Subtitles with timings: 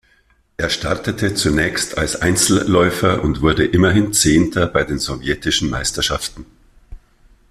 [0.57, 6.47] Er startete zunächst als Einzelläufer und wurde immerhin Zehnter bei den sowjetischen Meisterschaften.